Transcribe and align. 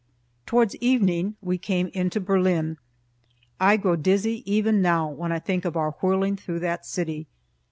Towards 0.47 0.75
evening 0.77 1.35
we 1.43 1.59
came 1.59 1.91
into 1.93 2.19
Berlin. 2.19 2.79
I 3.59 3.77
grow 3.77 3.95
dizzy 3.95 4.41
even 4.51 4.81
now 4.81 5.07
when 5.07 5.31
I 5.31 5.37
think 5.37 5.63
of 5.63 5.77
our 5.77 5.91
whirling 5.91 6.35
through 6.37 6.61
that 6.61 6.87
city. 6.87 7.27